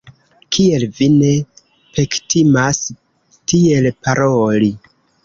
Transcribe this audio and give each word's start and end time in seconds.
Kiel 0.55 0.85
vi 0.99 1.09
ne 1.17 1.27
pektimas 1.97 2.79
tiel 3.53 3.89
paroli! 4.07 4.73